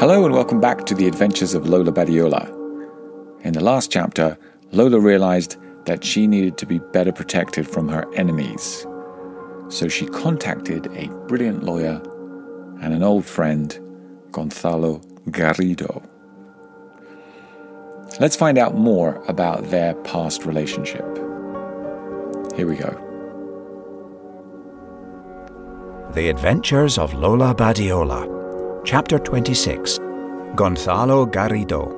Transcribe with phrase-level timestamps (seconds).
[0.00, 2.48] Hello and welcome back to the adventures of Lola Badiola.
[3.44, 4.38] In the last chapter,
[4.72, 8.86] Lola realized that she needed to be better protected from her enemies.
[9.68, 12.00] So she contacted a brilliant lawyer
[12.80, 13.78] and an old friend,
[14.32, 16.02] Gonzalo Garrido.
[18.18, 21.04] Let's find out more about their past relationship.
[22.56, 22.96] Here we go.
[26.14, 28.39] The Adventures of Lola Badiola
[28.82, 29.98] Chapter 26
[30.56, 31.96] Gonzalo Garrido.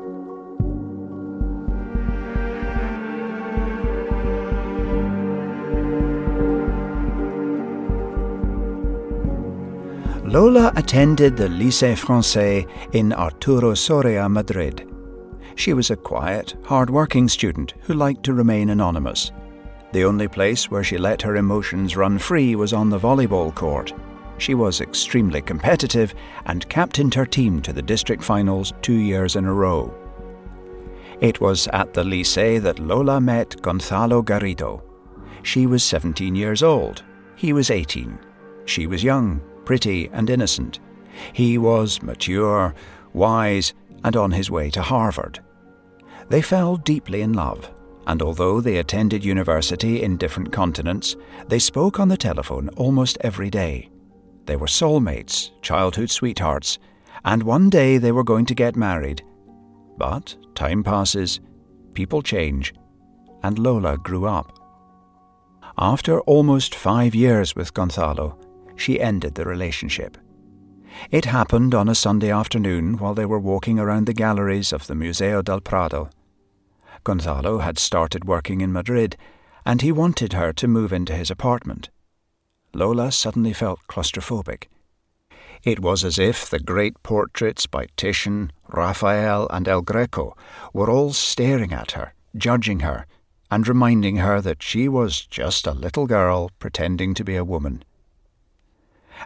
[10.25, 14.89] Lola attended the Lycée Francais in Arturo Soria, Madrid.
[15.55, 19.31] She was a quiet, hard-working student who liked to remain anonymous.
[19.93, 23.93] The only place where she let her emotions run free was on the volleyball court.
[24.43, 29.45] She was extremely competitive and captained her team to the district finals two years in
[29.45, 29.95] a row.
[31.21, 34.83] It was at the Lycée that Lola met Gonzalo Garrido.
[35.45, 37.05] She was 17 years old.
[37.37, 38.19] He was 18.
[38.65, 40.81] She was young, pretty, and innocent.
[41.33, 42.75] He was mature,
[43.13, 45.39] wise, and on his way to Harvard.
[46.31, 47.71] They fell deeply in love,
[48.09, 51.15] and although they attended university in different continents,
[51.47, 53.92] they spoke on the telephone almost every day.
[54.47, 56.79] They were soulmates, childhood sweethearts,
[57.25, 59.23] and one day they were going to get married.
[59.97, 61.41] But time passes,
[61.95, 62.75] people change,
[63.43, 64.59] and Lola grew up.
[65.79, 68.39] After almost five years with Gonzalo,
[68.77, 70.19] she ended the relationship.
[71.11, 74.95] It happened on a Sunday afternoon while they were walking around the galleries of the
[74.95, 76.11] Museo del Prado.
[77.05, 79.17] Gonzalo had started working in Madrid,
[79.65, 81.89] and he wanted her to move into his apartment.
[82.75, 84.69] Lola suddenly felt claustrophobic.
[85.63, 90.37] It was as if the great portraits by Titian, Raphael, and El Greco
[90.73, 93.07] were all staring at her, judging her,
[93.51, 97.85] and reminding her that she was just a little girl pretending to be a woman.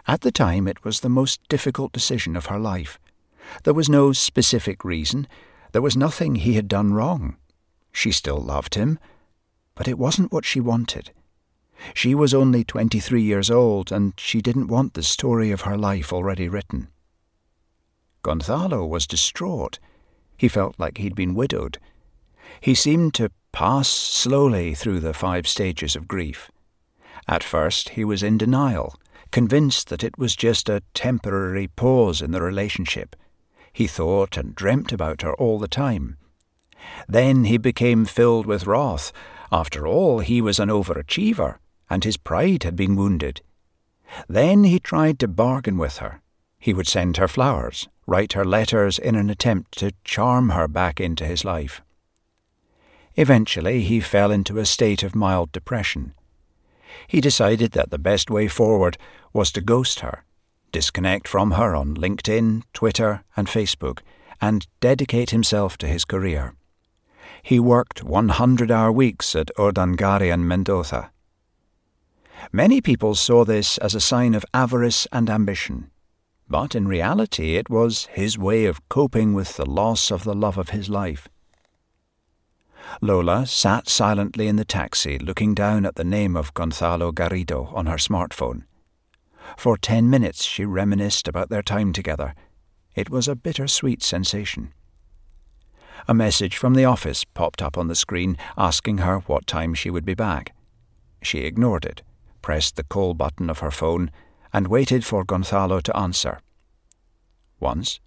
[0.05, 2.99] At the time, it was the most difficult decision of her life.
[3.63, 5.27] There was no specific reason,
[5.71, 7.37] there was nothing he had done wrong.
[7.91, 8.99] She still loved him,
[9.73, 11.11] but it wasn't what she wanted.
[11.93, 16.11] She was only 23 years old, and she didn't want the story of her life
[16.11, 16.87] already written.
[18.23, 19.79] Gonzalo was distraught.
[20.37, 21.79] He felt like he'd been widowed.
[22.61, 26.51] He seemed to pass slowly through the five stages of grief.
[27.27, 28.95] At first, he was in denial,
[29.31, 33.15] convinced that it was just a temporary pause in the relationship.
[33.73, 36.17] He thought and dreamt about her all the time.
[37.07, 39.11] Then he became filled with wrath.
[39.51, 41.57] After all, he was an overachiever
[41.89, 43.41] and his pride had been wounded.
[44.27, 46.21] Then he tried to bargain with her.
[46.59, 50.99] He would send her flowers, write her letters in an attempt to charm her back
[50.99, 51.81] into his life.
[53.15, 56.13] Eventually, he fell into a state of mild depression.
[57.07, 58.97] He decided that the best way forward
[59.33, 60.23] was to ghost her,
[60.71, 63.99] disconnect from her on LinkedIn, Twitter, and Facebook,
[64.39, 66.53] and dedicate himself to his career.
[67.41, 71.11] He worked 100 hour weeks at Urdangarin Mendoza
[72.51, 75.91] Many people saw this as a sign of avarice and ambition,
[76.49, 80.57] but in reality it was his way of coping with the loss of the love
[80.57, 81.27] of his life.
[83.01, 87.85] Lola sat silently in the taxi looking down at the name of Gonzalo Garrido on
[87.85, 88.63] her smartphone.
[89.57, 92.33] For ten minutes she reminisced about their time together.
[92.95, 94.73] It was a bittersweet sensation.
[96.07, 99.89] A message from the office popped up on the screen asking her what time she
[99.89, 100.55] would be back.
[101.21, 102.03] She ignored it
[102.47, 104.09] pressed the call button of her phone,
[104.53, 106.39] and waited for Gonzalo to answer.
[107.59, 107.99] Once,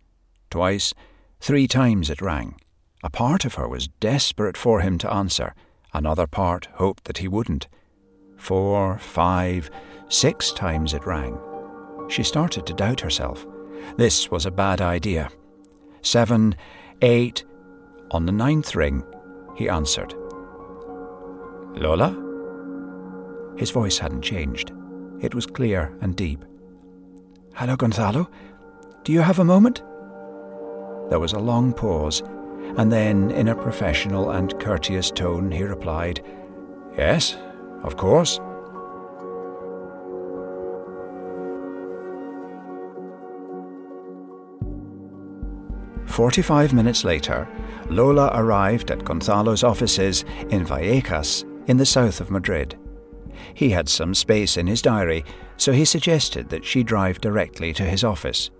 [0.48, 0.94] twice,
[1.40, 2.58] three times it rang.
[3.04, 5.54] A part of her was desperate for him to answer,
[5.92, 7.68] another part hoped that he wouldn't.
[8.38, 9.70] Four, five,
[10.08, 11.38] six times it rang.
[12.08, 13.46] She started to doubt herself.
[13.98, 15.28] This was a bad idea.
[16.00, 16.56] Seven,
[17.02, 17.44] eight.
[18.10, 19.04] On the ninth ring,
[19.54, 20.14] he answered.
[21.76, 22.29] Lola?
[23.60, 24.72] His voice hadn't changed.
[25.20, 26.46] It was clear and deep.
[27.54, 28.30] Hello, Gonzalo.
[29.04, 29.82] Do you have a moment?
[31.10, 32.22] There was a long pause,
[32.78, 36.24] and then, in a professional and courteous tone, he replied,
[36.96, 37.36] Yes,
[37.82, 38.40] of course.
[46.06, 47.46] Forty-five minutes later,
[47.90, 52.79] Lola arrived at Gonzalo's offices in Vallecas, in the south of Madrid.
[53.54, 55.24] He had some space in his diary,
[55.56, 58.50] so he suggested that she drive directly to his office.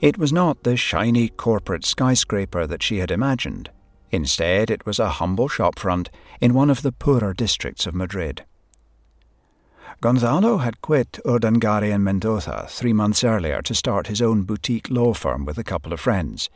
[0.00, 3.70] It was not the shiny corporate skyscraper that she had imagined.
[4.10, 6.08] Instead, it was a humble shopfront
[6.40, 8.44] in one of the poorer districts of Madrid.
[10.00, 15.12] Gonzalo had quit Urdangarin and Mendoza three months earlier to start his own boutique law
[15.12, 16.48] firm with a couple of friends.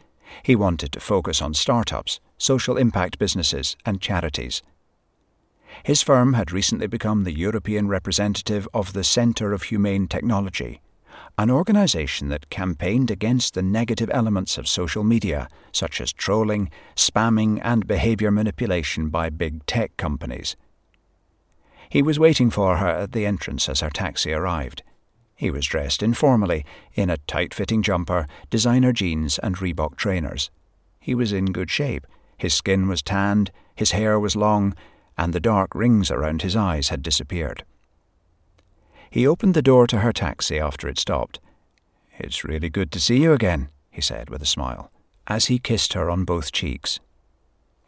[0.43, 4.63] He wanted to focus on startups, social impact businesses, and charities.
[5.83, 10.81] His firm had recently become the European representative of the Centre of Humane Technology,
[11.39, 17.61] an organisation that campaigned against the negative elements of social media, such as trolling, spamming,
[17.65, 20.57] and behaviour manipulation by big tech companies.
[21.89, 24.83] He was waiting for her at the entrance as her taxi arrived.
[25.35, 26.65] He was dressed informally
[26.95, 30.51] in a tight fitting jumper, designer jeans, and Reebok trainers.
[31.01, 32.07] He was in good shape.
[32.39, 34.75] His skin was tanned, his hair was long,
[35.17, 37.65] and the dark rings around his eyes had disappeared.
[39.11, 41.39] He opened the door to her taxi after it stopped.
[42.19, 44.91] It's really good to see you again, he said with a smile,
[45.27, 46.99] as he kissed her on both cheeks.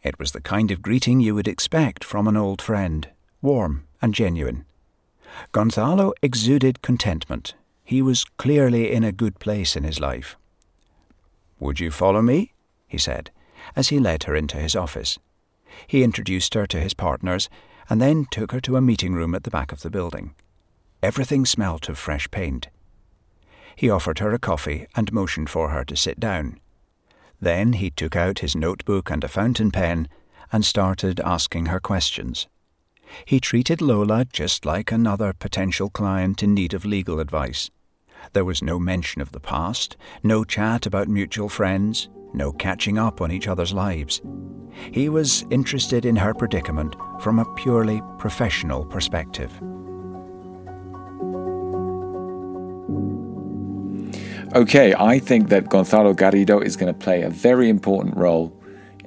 [0.03, 3.09] It was the kind of greeting you would expect from an old friend,
[3.41, 4.67] warm and genuine.
[5.53, 7.55] Gonzalo exuded contentment.
[7.83, 10.37] He was clearly in a good place in his life.
[11.59, 12.53] Would you follow me?
[12.87, 13.31] he said,
[13.75, 15.19] as he led her into his office.
[15.87, 17.49] He introduced her to his partners
[17.89, 20.35] and then took her to a meeting room at the back of the building.
[21.03, 22.69] Everything smelt of fresh paint.
[23.77, 26.59] He offered her a coffee and motioned for her to sit down.
[27.41, 30.09] Then he took out his notebook and a fountain pen
[30.53, 32.47] and started asking her questions.
[33.25, 37.71] He treated Lola just like another potential client in need of legal advice.
[38.33, 43.21] There was no mention of the past, no chat about mutual friends, no catching up
[43.21, 44.21] on each other's lives.
[44.93, 49.53] He was interested in her predicament from a purely professional perspective.
[54.55, 58.57] Okay, I think that Gonzalo Garrido is going to play a very important role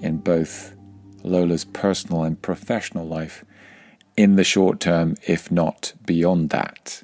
[0.01, 0.75] in both
[1.23, 3.45] Lola's personal and professional life
[4.17, 7.03] in the short term, if not beyond that.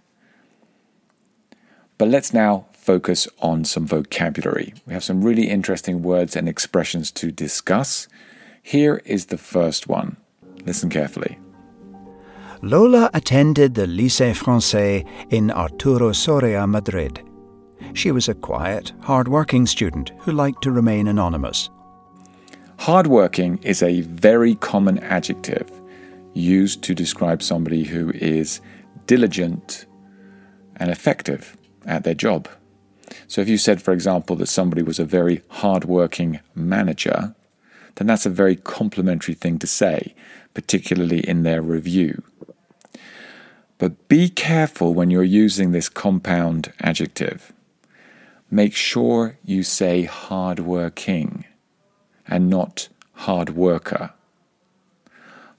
[1.98, 4.74] But let's now focus on some vocabulary.
[4.86, 8.08] We have some really interesting words and expressions to discuss.
[8.62, 10.18] Here is the first one.
[10.66, 11.40] Listen carefully.
[12.62, 17.22] Lola attended the Lycée Francais in Arturo Soria, Madrid.
[17.94, 21.70] She was a quiet, hard-working student who liked to remain anonymous.
[22.80, 25.70] Hardworking is a very common adjective
[26.34, 28.62] used to describe somebody who is
[29.06, 29.86] diligent
[30.78, 31.56] and effective
[31.86, 32.50] at their job.
[33.28, 37.36] So, if you said, for example, that somebody was a very hardworking manager,
[37.96, 40.16] then that's a very complimentary thing to say,
[40.54, 42.24] particularly in their review.
[43.78, 47.52] But be careful when you're using this compound adjective.
[48.50, 51.46] Make sure you say hardworking
[52.28, 54.12] and not hard worker.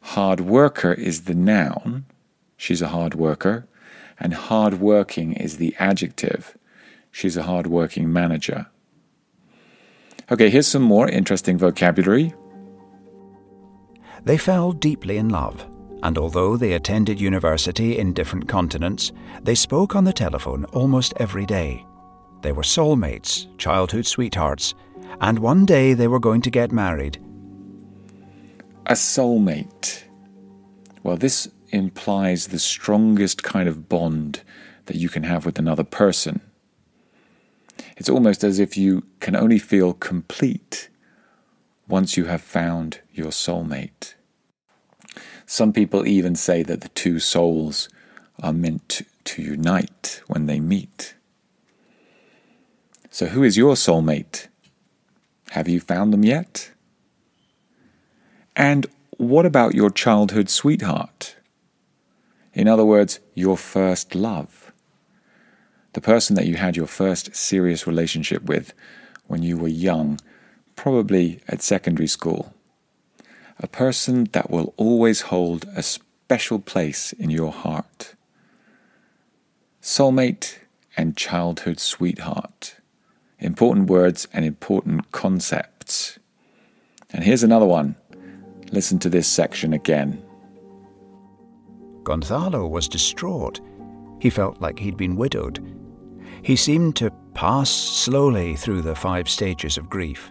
[0.01, 2.05] Hard worker is the noun,
[2.57, 3.67] she's a hard worker,
[4.21, 6.57] and hard working is the adjective,
[7.15, 8.67] she's a hard working manager.
[10.33, 12.35] Okay, here's some more interesting vocabulary.
[14.25, 15.65] They fell deeply in love,
[16.03, 19.13] and although they attended university in different continents,
[19.43, 21.87] they spoke on the telephone almost every day.
[22.43, 24.75] They were soulmates, childhood sweethearts,
[25.21, 27.19] and one day they were going to get married
[28.87, 30.03] a soulmate.
[31.03, 34.43] Well, this implies the strongest kind of bond
[34.87, 36.41] that you can have with another person.
[37.97, 40.89] It's almost as if you can only feel complete
[41.89, 44.15] once you have found your soulmate.
[45.47, 47.89] Some people even say that the two souls
[48.43, 51.15] are meant to unite when they meet.
[53.11, 54.49] So, who is your soulmate?
[55.51, 56.73] Have you found them yet?
[58.57, 58.87] And
[59.19, 61.37] what about your childhood sweetheart?
[62.53, 64.64] In other words, your first love.
[65.95, 68.75] The person that you had your first serious relationship with
[69.29, 70.19] when you were young,
[70.77, 72.53] probably at secondary school.
[73.61, 78.17] A person that will always hold a special place in your heart.
[79.81, 80.59] Soulmate
[80.97, 82.77] and childhood sweetheart.
[83.39, 86.19] Important words and important concepts.
[87.13, 87.95] And here's another one
[88.73, 90.21] Listen to this section again.
[92.03, 93.61] Gonzalo was distraught.
[94.19, 95.84] He felt like he'd been widowed.
[96.45, 100.31] He seemed to pass slowly through the five stages of grief.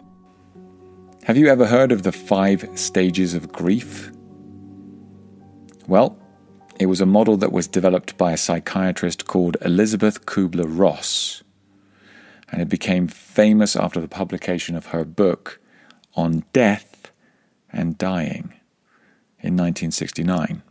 [1.23, 4.11] Have you ever heard of the five stages of grief?
[5.87, 6.15] Well,
[6.79, 11.41] it was a model that was developed by a psychiatrist called Elisabeth Kubler Ross.
[12.51, 15.59] and it became famous after the publication of her book
[16.13, 17.11] on death
[17.71, 18.53] and dying
[19.39, 20.61] in 1969.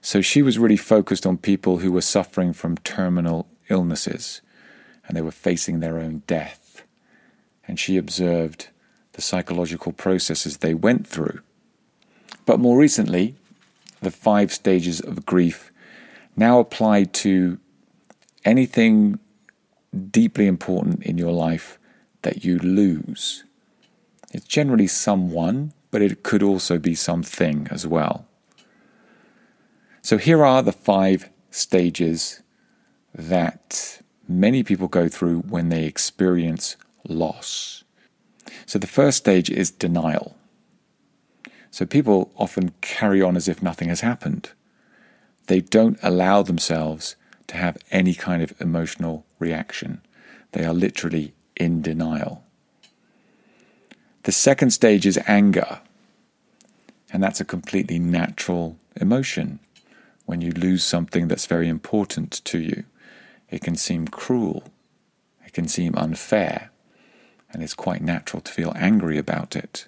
[0.00, 4.40] So she was really focused on people who were suffering from terminal illnesses
[5.06, 6.84] and they were facing their own death.
[7.66, 8.68] And she observed
[9.12, 11.40] the psychological processes they went through.
[12.46, 13.36] But more recently,
[14.00, 15.72] the five stages of grief
[16.36, 17.58] now apply to
[18.44, 19.18] anything
[20.10, 21.78] deeply important in your life
[22.22, 23.44] that you lose.
[24.32, 28.26] It's generally someone, but it could also be something as well.
[30.02, 32.42] So here are the five stages
[33.14, 36.76] that many people go through when they experience
[37.08, 37.84] loss.
[38.66, 40.36] So the first stage is denial.
[41.70, 44.50] So people often carry on as if nothing has happened.
[45.46, 47.16] They don't allow themselves
[47.48, 50.00] to have any kind of emotional reaction.
[50.52, 52.44] They are literally in denial.
[54.22, 55.80] The second stage is anger.
[57.12, 59.60] And that's a completely natural emotion
[60.26, 62.84] when you lose something that's very important to you.
[63.54, 64.64] It can seem cruel,
[65.46, 66.72] it can seem unfair,
[67.52, 69.86] and it's quite natural to feel angry about it.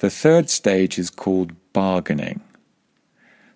[0.00, 2.42] The third stage is called bargaining.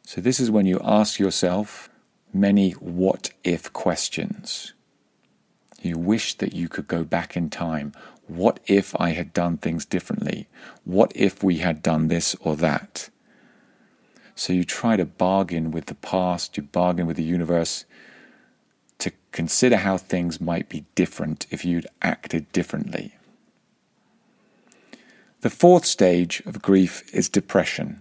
[0.02, 1.90] So, this is when you ask yourself
[2.32, 4.72] many what if questions.
[5.82, 7.92] You wish that you could go back in time.
[8.28, 10.48] What if I had done things differently?
[10.84, 13.10] What if we had done this or that?
[14.34, 17.84] So you try to bargain with the past, you bargain with the universe
[19.32, 23.14] consider how things might be different if you'd acted differently.
[25.40, 28.00] The fourth stage of grief is depression,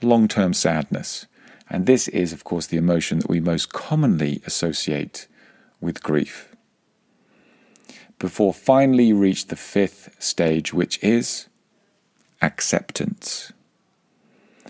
[0.00, 1.26] long term sadness.
[1.68, 5.28] And this is, of course, the emotion that we most commonly associate
[5.80, 6.54] with grief.
[8.18, 11.46] Before finally you reach the fifth stage, which is
[12.42, 13.52] acceptance.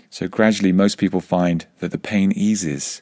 [0.09, 3.01] So gradually, most people find that the pain eases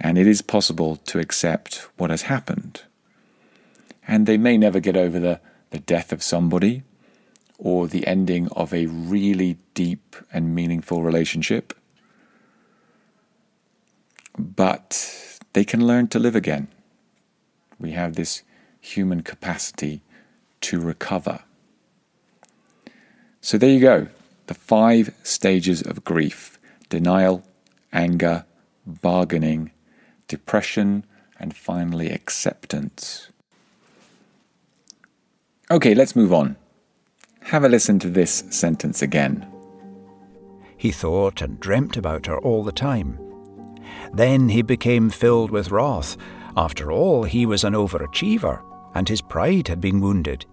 [0.00, 2.82] and it is possible to accept what has happened.
[4.06, 6.82] And they may never get over the, the death of somebody
[7.58, 11.72] or the ending of a really deep and meaningful relationship
[14.38, 16.68] but they can learn to live again.
[17.78, 18.42] We have this
[18.80, 20.02] human capacity
[20.62, 21.40] to recover.
[23.40, 24.08] So there you go
[24.46, 26.58] the five stages of grief
[26.90, 27.42] denial,
[27.92, 28.44] anger,
[28.86, 29.70] bargaining,
[30.28, 31.04] depression,
[31.38, 33.30] and finally acceptance.
[35.70, 36.56] Okay, let's move on.
[37.40, 39.46] Have a listen to this sentence again.
[40.76, 43.18] He thought and dreamt about her all the time.
[44.12, 46.16] Then he became filled with wrath.
[46.56, 48.62] After all, he was an overachiever,
[48.94, 50.46] and his pride had been wounded.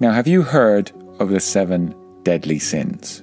[0.00, 3.22] Now, have you heard of the seven deadly sins?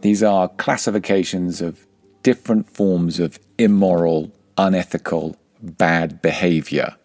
[0.00, 1.87] These are classifications of
[2.22, 6.96] different forms of immoral, unethical, bad behavior.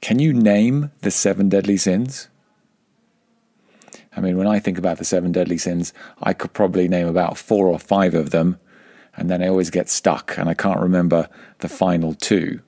[0.00, 2.28] Can you name the seven deadly sins?
[4.16, 7.38] I mean, when I think about the seven deadly sins, I could probably name about
[7.38, 8.58] four or five of them,
[9.16, 12.60] and then I always get stuck and I can't remember the final two.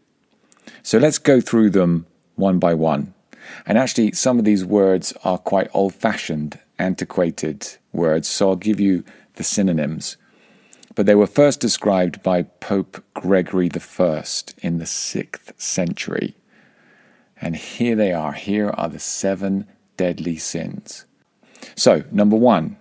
[0.83, 2.07] So let's go through them
[2.37, 3.15] one by one.
[3.67, 8.81] And actually, some of these words are quite old fashioned, antiquated words, so I'll give
[8.81, 10.17] you the synonyms.
[10.95, 14.25] But they were first described by Pope Gregory I
[14.63, 16.37] in the 6th century.
[17.41, 18.33] And here they are.
[18.33, 21.07] Here are the seven deadly sins.
[21.75, 22.77] So, number one,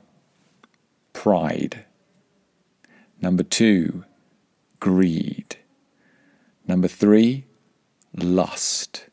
[1.13, 1.85] pride.
[3.21, 4.03] Number two,
[4.79, 5.57] greed.
[6.67, 7.45] Number three,
[8.15, 9.07] lust.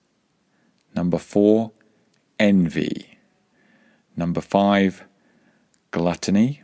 [0.94, 1.72] Number four,
[2.38, 3.18] envy.
[4.16, 5.04] Number five,
[5.90, 6.62] gluttony.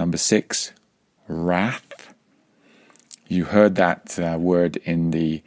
[0.00, 0.72] Number six,
[1.28, 2.14] wrath.
[3.28, 5.42] You heard that uh, word in the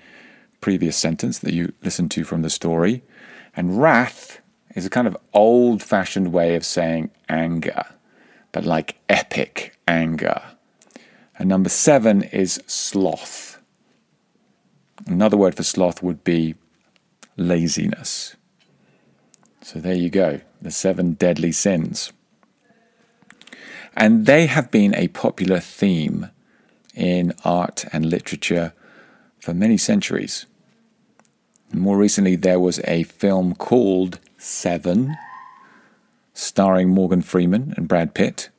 [0.62, 3.02] previous sentence that you listened to from the story.
[3.56, 4.42] And wrath
[4.76, 7.84] is a kind of old fashioned way of saying anger,
[8.52, 10.40] but like epic anger.
[11.40, 13.60] And number seven is sloth.
[15.08, 16.54] Another word for sloth would be
[17.38, 18.36] laziness.
[19.64, 22.14] So there you go, the seven deadly sins.
[23.96, 26.30] And they have been a popular theme
[26.96, 28.74] in art and literature
[29.40, 30.46] for many centuries.
[31.72, 35.16] More recently, there was a film called Seven,
[36.34, 38.50] starring Morgan Freeman and Brad Pitt,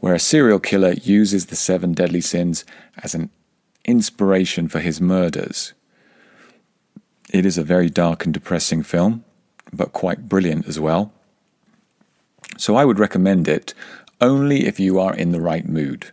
[0.00, 2.64] where a serial killer uses the seven deadly sins
[2.98, 3.30] as an
[3.84, 5.72] inspiration for his murders.
[7.32, 9.24] It is a very dark and depressing film,
[9.72, 11.12] but quite brilliant as well.
[12.58, 13.74] So I would recommend it
[14.20, 16.12] only if you are in the right mood.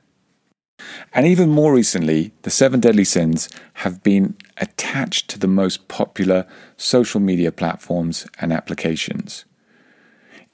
[1.13, 6.47] And even more recently, the seven deadly sins have been attached to the most popular
[6.77, 9.45] social media platforms and applications.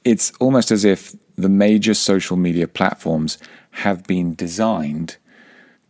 [0.04, 3.38] It's almost as if the major social media platforms
[3.72, 5.18] have been designed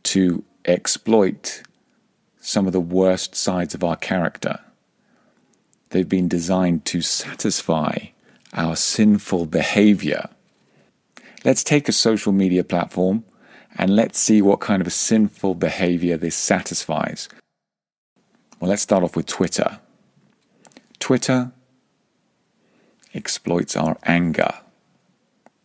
[0.03, 1.63] to exploit
[2.39, 4.59] some of the worst sides of our character.
[5.89, 8.07] They've been designed to satisfy
[8.53, 10.29] our sinful behavior.
[11.47, 13.23] Let's take a social media platform
[13.77, 17.29] and let's see what kind of a sinful behavior this satisfies.
[18.59, 19.79] Well, let's start off with Twitter.
[20.99, 21.53] Twitter
[23.13, 24.55] exploits our anger.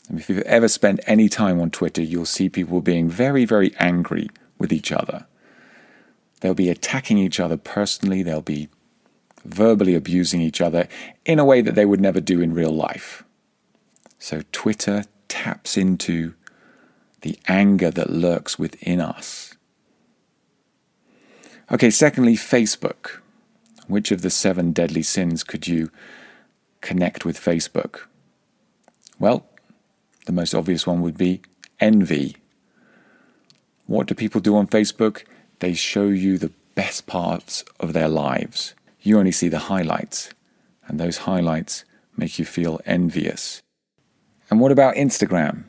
[0.09, 3.75] And if you've ever spent any time on Twitter, you'll see people being very, very
[3.81, 5.27] angry with each other.
[6.43, 8.69] They'll be attacking each other personally, they'll be
[9.45, 10.87] verbally abusing each other
[11.25, 13.25] in a way that they would never do in real life.
[14.21, 16.35] So Twitter taps into
[17.23, 19.55] the anger that lurks within us.
[21.71, 23.21] Okay, secondly, Facebook.
[23.89, 25.91] Which of the seven deadly sins could you
[26.83, 28.01] connect with Facebook?
[29.19, 29.47] Well,
[30.27, 31.41] the most obvious one would be
[31.81, 32.37] envy.
[33.87, 35.25] What do people do on Facebook?
[35.61, 40.31] They show you the best parts of their lives you only see the highlights,
[40.87, 41.85] and those highlights
[42.17, 43.63] make you feel envious.
[44.53, 45.65] And what about Instagram?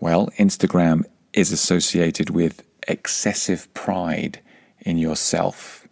[0.00, 4.40] Well, Instagram is associated with excessive pride
[4.80, 5.86] in yourself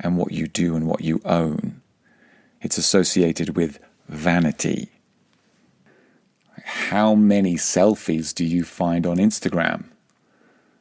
[0.00, 1.82] and what you do and what you own.
[2.62, 3.78] It's associated with
[4.08, 4.88] vanity.
[6.64, 9.84] How many selfies do you find on Instagram?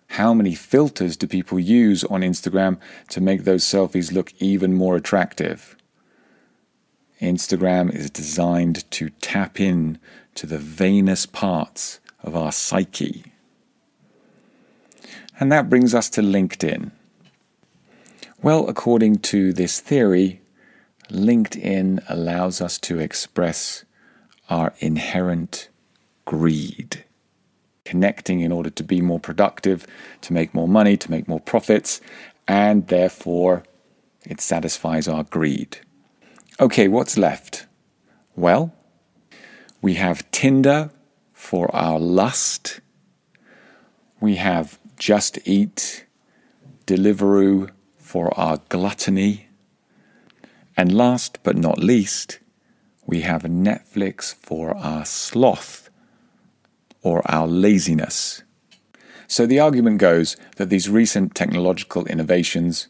[0.07, 2.77] how many filters do people use on Instagram
[3.09, 5.75] to make those selfies look even more attractive?
[7.21, 9.99] Instagram is designed to tap in
[10.35, 13.25] to the vainest parts of our psyche.
[15.39, 16.91] And that brings us to LinkedIn.
[18.41, 20.41] Well, according to this theory,
[21.09, 23.85] LinkedIn allows us to express
[24.49, 25.69] our inherent
[26.25, 27.03] greed
[27.85, 29.85] connecting in order to be more productive,
[30.21, 32.01] to make more money, to make more profits,
[32.47, 33.63] and therefore
[34.25, 35.79] it satisfies our greed.
[36.59, 37.65] Okay, what's left?
[38.35, 38.75] Well,
[39.81, 40.91] we have Tinder
[41.33, 42.79] for our lust.
[44.21, 46.05] We have Just Eat,
[46.85, 49.47] Deliveroo for our gluttony.
[50.77, 52.37] And last but not least,
[53.07, 55.89] we have Netflix for our sloth
[57.01, 58.43] or our laziness.
[59.27, 62.89] So the argument goes that these recent technological innovations,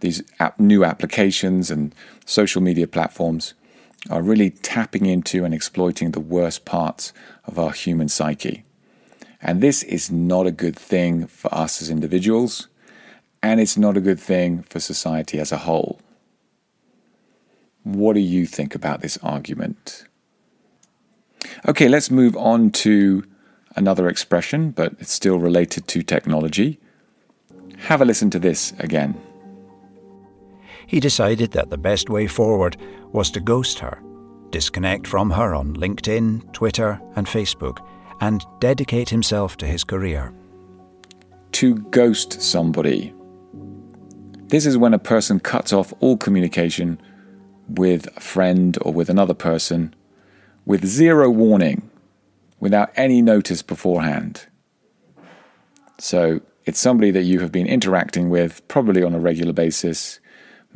[0.00, 0.22] these
[0.58, 3.54] new applications and social media platforms
[4.10, 7.12] are really tapping into and exploiting the worst parts
[7.44, 8.64] of our human psyche.
[9.40, 12.68] And this is not a good thing for us as individuals,
[13.42, 16.00] and it's not a good thing for society as a whole.
[17.82, 20.04] What do you think about this argument?
[21.68, 23.24] Okay, let's move on to
[23.76, 26.80] another expression, but it's still related to technology.
[27.78, 29.20] Have a listen to this again.
[30.86, 32.76] He decided that the best way forward
[33.12, 34.02] was to ghost her,
[34.50, 37.84] disconnect from her on LinkedIn, Twitter, and Facebook,
[38.20, 40.32] and dedicate himself to his career.
[41.52, 43.12] To ghost somebody.
[44.48, 47.00] This is when a person cuts off all communication
[47.68, 49.94] with a friend or with another person
[50.66, 51.88] with zero warning
[52.60, 54.46] without any notice beforehand.
[55.98, 60.20] So it's somebody that you have been interacting with probably on a regular basis.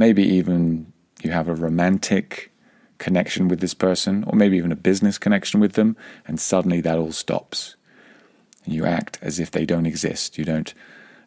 [0.00, 0.90] Maybe even
[1.22, 2.50] you have a romantic
[2.96, 5.94] connection with this person, or maybe even a business connection with them,
[6.26, 7.76] and suddenly that all stops.
[8.64, 10.38] And you act as if they don't exist.
[10.38, 10.72] You don't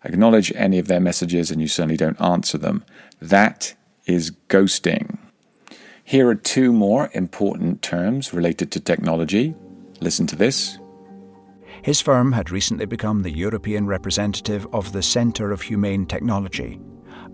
[0.03, 2.83] acknowledge any of their messages, and you certainly don't answer them.
[3.21, 3.75] That
[4.07, 5.19] is ghosting.
[6.03, 9.53] Here are two more important terms related to technology
[10.01, 10.79] Listen to this.
[11.81, 16.79] His firm had recently become the European representative of the Centre of Humane Technology,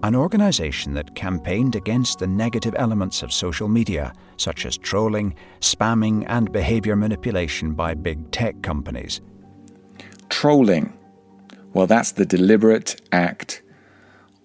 [0.04, 6.26] an organisation that campaigned against the negative elements of social media, such as trolling, spamming,
[6.28, 9.20] and behaviour manipulation by big tech companies.
[10.30, 10.94] Trolling.
[11.74, 13.62] Well, that's the deliberate act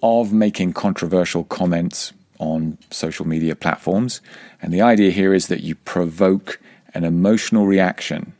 [0.02, 4.20] of making controversial comments on social media platforms.
[4.60, 6.60] And the idea here is that you provoke
[6.94, 8.34] an emotional reaction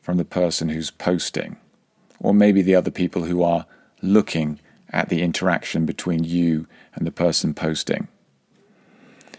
[0.00, 1.56] from the person who's posting,
[2.20, 3.66] or maybe the other people who are
[4.02, 4.60] looking
[4.92, 8.08] at the interaction between you and the person posting.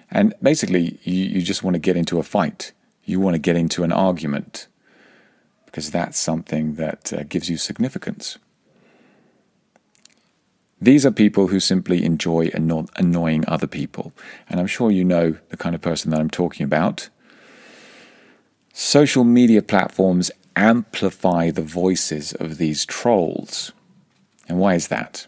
[0.10, 2.72] And basically, you, you just want to get into a fight.
[3.04, 4.68] You want to get into an argument
[5.66, 8.38] because that's something that uh, gives you significance.
[10.80, 14.14] These are people who simply enjoy anno- annoying other people.
[14.50, 17.10] And I'm sure you know the kind of person that I'm talking about.
[18.74, 23.72] Social media platforms amplify the voices of these trolls.
[24.48, 25.26] And why is that?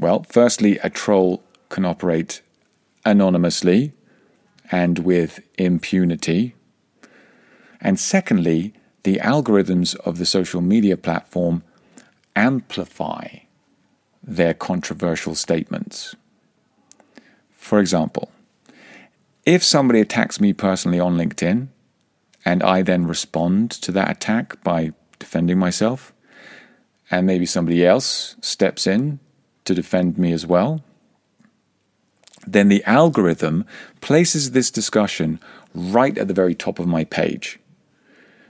[0.00, 2.42] Well, firstly, a troll can operate
[3.04, 3.92] anonymously
[4.70, 6.54] and with impunity.
[7.80, 11.62] And secondly, the algorithms of the social media platform
[12.34, 13.28] amplify
[14.22, 16.16] their controversial statements.
[17.56, 18.30] For example,
[19.44, 21.68] if somebody attacks me personally on LinkedIn
[22.44, 26.12] and I then respond to that attack by defending myself,
[27.10, 29.20] and maybe somebody else steps in
[29.64, 30.82] to defend me as well,
[32.46, 33.64] then the algorithm
[34.00, 35.40] places this discussion
[35.74, 37.58] right at the very top of my page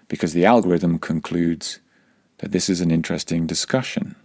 [0.08, 1.80] because the algorithm concludes
[2.38, 4.16] that this is an interesting discussion.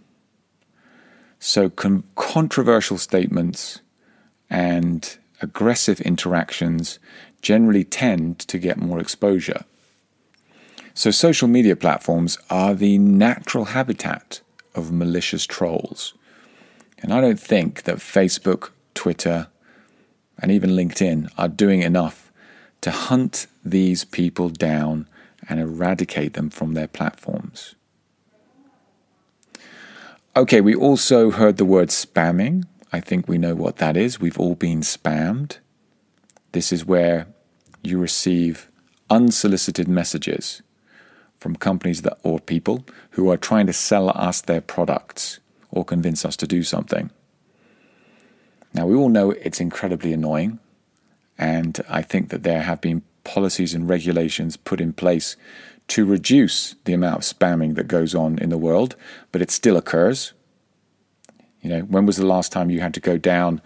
[1.38, 3.80] So, con- controversial statements
[4.50, 6.98] and aggressive interactions
[7.40, 9.64] generally tend to get more exposure.
[10.92, 14.42] So, social media platforms are the natural habitat
[14.74, 16.14] of malicious trolls.
[17.02, 19.48] And I don't think that Facebook, Twitter,
[20.38, 22.30] and even LinkedIn are doing enough
[22.80, 25.08] to hunt these people down
[25.48, 27.74] and eradicate them from their platforms.
[30.36, 32.64] Okay, we also heard the word spamming.
[32.92, 34.20] I think we know what that is.
[34.20, 35.58] We've all been spammed.
[36.52, 37.26] This is where
[37.82, 38.70] you receive
[39.08, 40.62] unsolicited messages
[41.38, 45.39] from companies that, or people who are trying to sell us their products
[45.70, 47.10] or convince us to do something.
[48.72, 50.58] Now, we all know it's incredibly annoying,
[51.38, 55.36] and I think that there have been policies and regulations put in place
[55.88, 58.94] to reduce the amount of spamming that goes on in the world,
[59.32, 60.32] but it still occurs.
[61.62, 63.60] You know, when was the last time you had to go down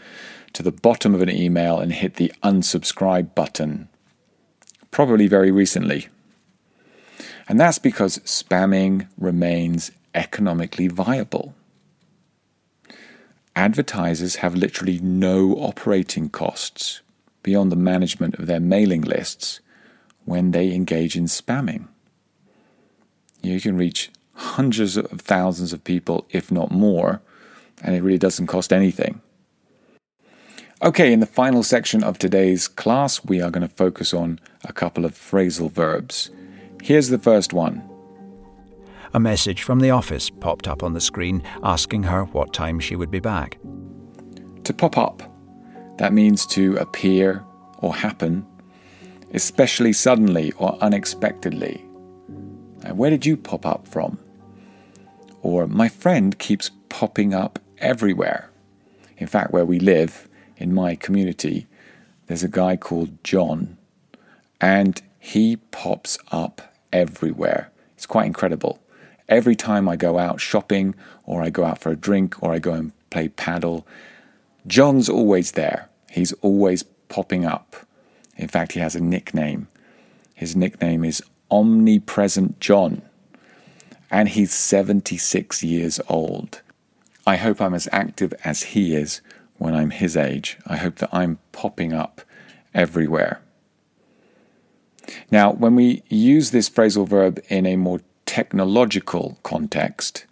[0.55, 3.89] to the bottom of an email and hit the unsubscribe button?
[4.91, 6.09] Probably very recently.
[7.47, 11.55] And that's because spamming remains economically viable
[13.57, 17.01] advertisers have literally no operating costs
[17.43, 19.61] beyond the management of their mailing lists
[20.25, 21.87] when they engage in spamming.
[23.43, 27.21] You can reach hundreds of thousands of people, if not more,
[27.83, 29.21] and it really doesn't cost anything.
[30.83, 34.73] Okay, in the final section of today's class, we are going to focus on a
[34.73, 36.31] couple of phrasal verbs.
[36.83, 37.89] Here's the first one
[39.15, 42.97] a message from the office popped up on the screen asking her what time she
[42.97, 43.59] would be back.
[44.65, 45.23] To pop up,
[45.99, 47.45] that means to appear
[47.79, 48.45] or happen,
[49.33, 51.77] especially suddenly or unexpectedly.
[52.93, 54.19] where did you pop up from?
[55.43, 58.51] Or my friend keeps popping up everywhere.
[59.17, 61.67] In fact, where we live, in my community,
[62.27, 63.79] there's a guy called John,
[64.61, 67.71] and he pops up everywhere.
[67.97, 68.81] It's quite incredible.
[69.29, 72.59] Every time I go out shopping, or I go out for a drink, or I
[72.59, 73.87] go and play paddle,
[74.67, 75.89] John's always there.
[76.11, 77.77] He's always popping up.
[78.37, 79.69] In fact, he has a nickname.
[80.35, 83.03] His nickname is Omnipresent John,
[84.11, 86.61] and he's 76 years old.
[87.27, 89.21] I hope I'm as active as he is
[89.57, 90.59] when I'm his age.
[90.67, 92.21] I hope that I'm popping up
[92.75, 93.41] everywhere.
[95.31, 98.01] Now, when we use this phrasal verb in a more
[98.35, 100.27] technological context,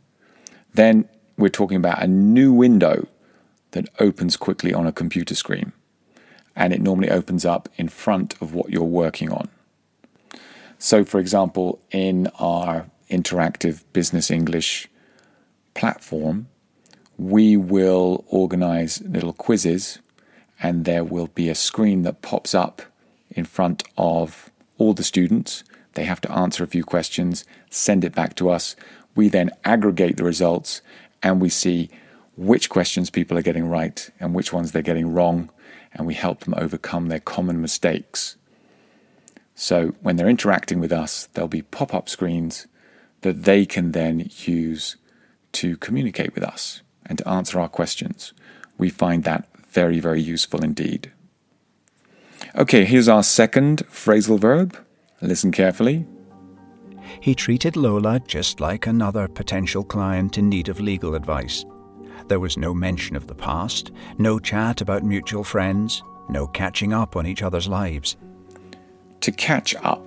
[0.74, 3.06] then we're talking about a new window
[3.70, 5.70] that opens quickly on a computer screen.
[6.56, 9.48] And it normally opens up in front of what you're working on.
[10.80, 14.88] So, for example, in our interactive business English
[15.74, 16.48] platform,
[17.16, 20.00] we will organize little quizzes,
[20.60, 22.82] and there will be a screen that pops up
[23.30, 25.62] in front of all the students
[25.94, 28.76] they have to answer a few questions, send it back to us.
[29.14, 30.80] We then aggregate the results
[31.22, 31.90] and we see
[32.36, 35.50] which questions people are getting right and which ones they're getting wrong,
[35.92, 38.36] and we help them overcome their common mistakes.
[39.54, 42.66] So when they're interacting with us, there'll be pop up screens
[43.20, 44.96] that they can then use
[45.52, 48.32] to communicate with us and to answer our questions.
[48.78, 51.12] We find that very, very useful indeed.
[52.56, 54.76] Okay, here's our second phrasal verb
[55.22, 56.04] Listen carefully.
[57.20, 61.64] He treated Lola just like another potential client in need of legal advice.
[62.28, 67.16] There was no mention of the past, no chat about mutual friends, no catching up
[67.16, 68.16] on each other's lives.
[69.20, 70.02] To catch up.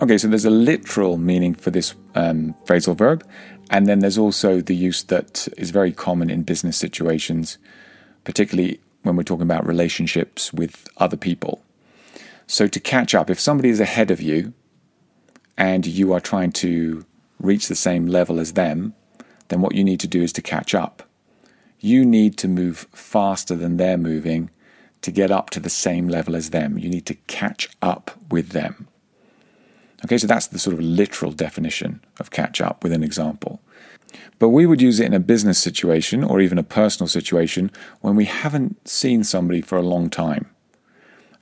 [0.00, 3.26] Okay, so there's a literal meaning for this um, phrasal verb,
[3.70, 7.58] and then there's also the use that is very common in business situations,
[8.24, 11.63] particularly when we're talking about relationships with other people.
[12.46, 14.52] So to catch up, if somebody is ahead of you
[15.56, 17.04] and you are trying to
[17.40, 18.94] reach the same level as them,
[19.48, 21.02] then what you need to do is to catch up.
[21.80, 24.50] You need to move faster than they're moving
[25.02, 26.78] to get up to the same level as them.
[26.78, 28.88] You need to catch up with them.
[30.04, 33.60] Okay, so that's the sort of literal definition of catch up with an example.
[34.38, 38.16] But we would use it in a business situation or even a personal situation when
[38.16, 40.53] we haven't seen somebody for a long time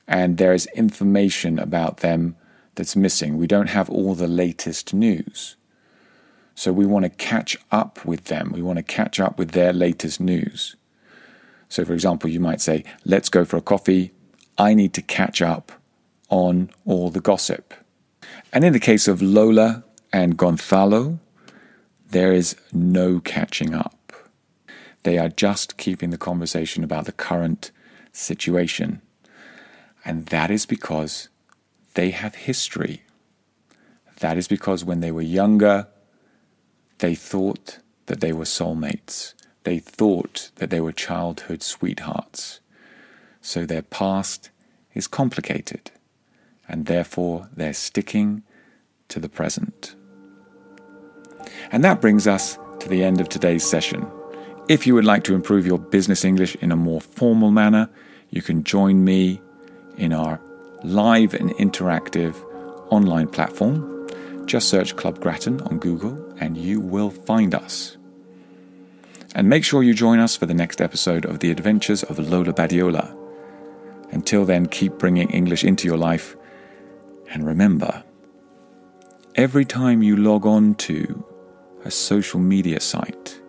[0.06, 2.36] and there is information about them
[2.74, 3.38] that's missing.
[3.38, 5.56] We don't have all the latest news.
[6.54, 8.52] So we want to catch up with them.
[8.52, 10.76] We want to catch up with their latest news.
[11.68, 14.12] So, for example, you might say, Let's go for a coffee.
[14.58, 15.72] I need to catch up
[16.28, 17.72] on all the gossip.
[18.52, 21.18] And in the case of Lola and Gonzalo,
[22.10, 24.12] there is no catching up.
[25.04, 27.70] They are just keeping the conversation about the current
[28.12, 29.00] situation.
[30.04, 31.28] And that is because
[31.94, 33.02] they have history.
[34.20, 35.88] That is because when they were younger,
[36.98, 39.34] they thought that they were soulmates.
[39.64, 42.60] They thought that they were childhood sweethearts.
[43.40, 44.50] So their past
[44.94, 45.90] is complicated,
[46.68, 48.42] and therefore they're sticking
[49.08, 49.94] to the present.
[51.70, 54.06] And that brings us to the end of today's session.
[54.68, 57.90] If you would like to improve your business English in a more formal manner,
[58.30, 59.40] you can join me
[59.96, 60.40] in our
[60.82, 62.34] live and interactive
[62.90, 63.88] online platform.
[64.46, 67.96] Just search Club Gratton on Google and you will find us.
[69.34, 72.52] And make sure you join us for the next episode of The Adventures of Lola
[72.52, 73.16] Badiola.
[74.10, 76.36] Until then, keep bringing English into your life.
[77.30, 78.04] And remember,
[79.34, 81.24] every time you log on to
[81.84, 83.40] a social media site,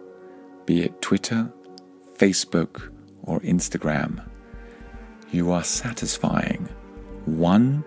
[0.65, 1.51] be it Twitter,
[2.17, 2.89] Facebook,
[3.23, 4.23] or Instagram,
[5.33, 6.69] you are satisfying
[7.25, 7.83] one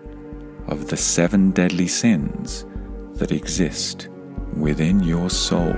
[0.67, 2.65] of the seven deadly sins
[3.13, 4.09] that exist
[4.55, 5.73] within your soul.